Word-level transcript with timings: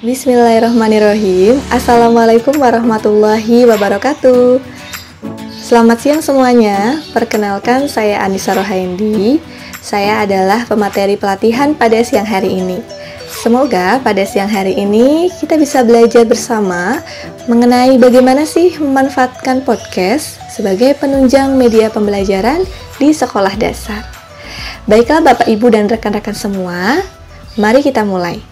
Bismillahirrahmanirrahim. 0.00 1.60
Assalamualaikum 1.68 2.56
warahmatullahi 2.56 3.68
wabarakatuh. 3.68 4.56
Selamat 5.60 6.00
siang 6.00 6.24
semuanya. 6.24 7.04
Perkenalkan 7.12 7.84
saya 7.84 8.24
Anissa 8.24 8.56
Rohaindi 8.56 9.44
Saya 9.84 10.24
adalah 10.24 10.64
pemateri 10.64 11.20
pelatihan 11.20 11.76
pada 11.76 12.00
siang 12.00 12.24
hari 12.24 12.64
ini. 12.64 12.80
Semoga 13.28 14.00
pada 14.00 14.24
siang 14.24 14.48
hari 14.48 14.72
ini 14.72 15.28
kita 15.36 15.60
bisa 15.60 15.84
belajar 15.84 16.24
bersama 16.24 17.04
mengenai 17.44 18.00
bagaimana 18.00 18.48
sih 18.48 18.80
memanfaatkan 18.80 19.68
podcast 19.68 20.40
sebagai 20.48 20.96
penunjang 20.96 21.60
media 21.60 21.92
pembelajaran 21.92 22.64
di 22.96 23.12
sekolah 23.12 23.52
dasar. 23.60 24.08
Baiklah 24.88 25.20
Bapak 25.20 25.44
Ibu 25.44 25.68
dan 25.68 25.92
rekan-rekan 25.92 26.32
semua, 26.32 27.04
mari 27.60 27.84
kita 27.84 28.00
mulai. 28.00 28.49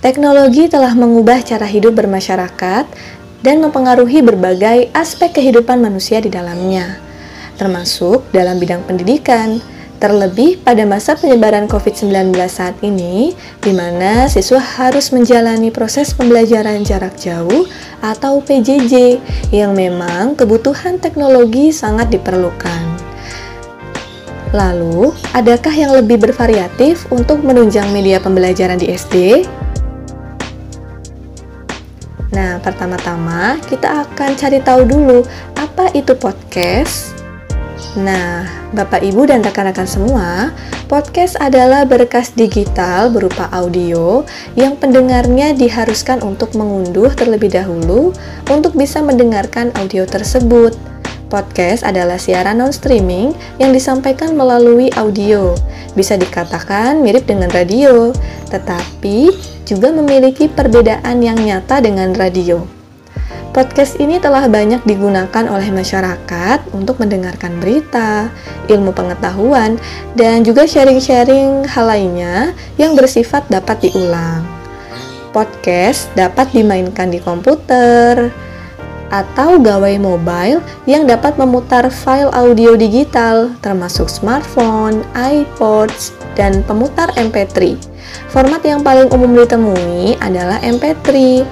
Teknologi 0.00 0.64
telah 0.64 0.96
mengubah 0.96 1.44
cara 1.44 1.68
hidup 1.68 1.92
bermasyarakat 2.00 2.88
dan 3.44 3.56
mempengaruhi 3.60 4.24
berbagai 4.24 4.88
aspek 4.96 5.28
kehidupan 5.28 5.76
manusia 5.76 6.24
di 6.24 6.32
dalamnya, 6.32 6.96
termasuk 7.60 8.24
dalam 8.32 8.56
bidang 8.56 8.80
pendidikan, 8.88 9.60
terlebih 10.00 10.56
pada 10.64 10.88
masa 10.88 11.20
penyebaran 11.20 11.68
COVID-19 11.68 12.32
saat 12.48 12.80
ini, 12.80 13.36
di 13.60 13.76
mana 13.76 14.24
siswa 14.24 14.56
harus 14.56 15.12
menjalani 15.12 15.68
proses 15.68 16.16
pembelajaran 16.16 16.80
jarak 16.80 17.20
jauh 17.20 17.68
atau 18.00 18.40
PJJ 18.40 19.20
yang 19.52 19.76
memang 19.76 20.32
kebutuhan 20.32 20.96
teknologi 20.96 21.76
sangat 21.76 22.08
diperlukan. 22.08 22.88
Lalu, 24.56 25.12
adakah 25.36 25.76
yang 25.76 25.92
lebih 25.92 26.24
bervariatif 26.24 27.04
untuk 27.12 27.44
menunjang 27.44 27.92
media 27.92 28.16
pembelajaran 28.16 28.80
di 28.80 28.88
SD? 28.96 29.44
Nah, 32.30 32.62
pertama-tama 32.62 33.58
kita 33.66 34.06
akan 34.06 34.38
cari 34.38 34.62
tahu 34.62 34.86
dulu 34.86 35.18
apa 35.58 35.90
itu 35.98 36.14
podcast. 36.14 37.18
Nah, 37.98 38.46
Bapak 38.70 39.02
Ibu 39.02 39.26
dan 39.26 39.42
rekan-rekan 39.42 39.88
semua, 39.88 40.54
podcast 40.86 41.34
adalah 41.42 41.82
berkas 41.82 42.30
digital 42.30 43.10
berupa 43.10 43.50
audio 43.50 44.22
yang 44.54 44.78
pendengarnya 44.78 45.58
diharuskan 45.58 46.22
untuk 46.22 46.54
mengunduh 46.54 47.10
terlebih 47.18 47.50
dahulu 47.50 48.14
untuk 48.46 48.78
bisa 48.78 49.02
mendengarkan 49.02 49.74
audio 49.74 50.06
tersebut. 50.06 50.78
Podcast 51.30 51.82
adalah 51.86 52.18
siaran 52.18 52.58
non-streaming 52.58 53.34
yang 53.58 53.70
disampaikan 53.74 54.34
melalui 54.34 54.90
audio. 54.98 55.54
Bisa 55.94 56.14
dikatakan 56.18 57.02
mirip 57.02 57.26
dengan 57.26 57.50
radio, 57.50 58.10
tetapi 58.50 59.30
juga 59.70 59.94
memiliki 59.94 60.50
perbedaan 60.50 61.22
yang 61.22 61.38
nyata 61.38 61.78
dengan 61.78 62.10
radio. 62.18 62.66
Podcast 63.54 63.98
ini 64.02 64.18
telah 64.18 64.46
banyak 64.46 64.82
digunakan 64.82 65.46
oleh 65.46 65.70
masyarakat 65.70 66.70
untuk 66.74 66.98
mendengarkan 66.98 67.58
berita, 67.62 68.30
ilmu 68.66 68.90
pengetahuan, 68.90 69.78
dan 70.18 70.42
juga 70.42 70.66
sharing-sharing 70.66 71.66
hal 71.66 71.86
lainnya 71.86 72.54
yang 72.78 72.98
bersifat 72.98 73.46
dapat 73.50 73.86
diulang. 73.86 74.42
Podcast 75.30 76.10
dapat 76.18 76.50
dimainkan 76.50 77.10
di 77.10 77.22
komputer, 77.22 78.30
atau 79.10 79.58
gawai 79.58 79.98
mobile 79.98 80.62
yang 80.86 81.04
dapat 81.04 81.34
memutar 81.34 81.90
file 81.90 82.30
audio 82.30 82.78
digital 82.78 83.50
termasuk 83.58 84.06
smartphone, 84.06 85.02
iPods, 85.18 86.14
dan 86.34 86.62
pemutar 86.66 87.10
MP3. 87.16 87.78
Format 88.30 88.62
yang 88.62 88.82
paling 88.84 89.10
umum 89.10 89.30
ditemui 89.34 90.18
adalah 90.18 90.58
MP3. 90.62 91.42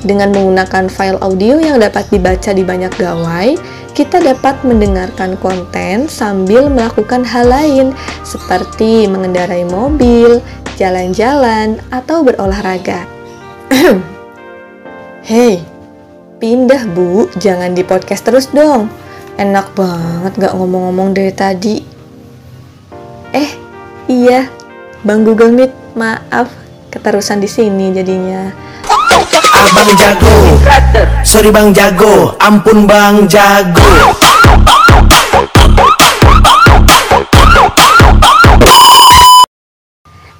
Dengan 0.00 0.32
menggunakan 0.32 0.88
file 0.88 1.20
audio 1.20 1.60
yang 1.60 1.76
dapat 1.76 2.08
dibaca 2.08 2.50
di 2.56 2.64
banyak 2.64 2.92
gawai, 2.96 3.52
kita 3.92 4.16
dapat 4.16 4.56
mendengarkan 4.64 5.36
konten 5.36 6.08
sambil 6.08 6.72
melakukan 6.72 7.20
hal 7.20 7.52
lain 7.52 7.92
seperti 8.24 9.04
mengendarai 9.04 9.68
mobil, 9.68 10.40
jalan-jalan, 10.80 11.76
atau 11.92 12.24
berolahraga. 12.24 13.04
Hei, 15.28 15.60
Pindah 16.40 16.88
bu, 16.96 17.28
jangan 17.36 17.76
di 17.76 17.84
podcast 17.84 18.24
terus 18.24 18.48
dong. 18.48 18.88
Enak 19.36 19.76
banget 19.76 20.32
gak 20.40 20.56
ngomong-ngomong 20.56 21.12
dari 21.12 21.36
tadi. 21.36 21.99
Iya, 24.10 24.50
Bang 25.06 25.22
Google 25.22 25.54
Meet, 25.54 25.70
maaf, 25.94 26.50
keterusan 26.90 27.38
di 27.38 27.46
sini 27.46 27.94
jadinya. 27.94 28.50
Abang 29.54 29.86
jago, 29.94 30.34
sorry 31.22 31.54
bang 31.54 31.70
jago, 31.70 32.34
ampun 32.42 32.90
bang 32.90 33.30
jago. 33.30 34.18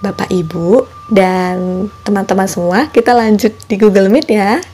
Bapak 0.00 0.32
Ibu 0.32 0.88
dan 1.12 1.92
teman-teman 2.08 2.48
semua, 2.48 2.88
kita 2.88 3.12
lanjut 3.12 3.52
di 3.68 3.76
Google 3.76 4.08
Meet 4.08 4.32
ya. 4.32 4.64